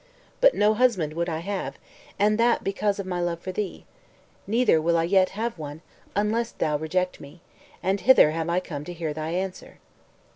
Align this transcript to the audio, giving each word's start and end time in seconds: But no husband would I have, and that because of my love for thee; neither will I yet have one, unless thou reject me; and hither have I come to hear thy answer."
But 0.39 0.55
no 0.55 0.73
husband 0.73 1.13
would 1.13 1.29
I 1.29 1.41
have, 1.41 1.77
and 2.17 2.39
that 2.39 2.63
because 2.63 2.97
of 2.97 3.05
my 3.05 3.21
love 3.21 3.39
for 3.39 3.51
thee; 3.51 3.85
neither 4.47 4.81
will 4.81 4.97
I 4.97 5.03
yet 5.03 5.29
have 5.37 5.59
one, 5.59 5.83
unless 6.15 6.51
thou 6.51 6.75
reject 6.75 7.19
me; 7.21 7.39
and 7.83 8.01
hither 8.01 8.31
have 8.31 8.49
I 8.49 8.61
come 8.61 8.83
to 8.85 8.93
hear 8.93 9.13
thy 9.13 9.29
answer." 9.29 9.77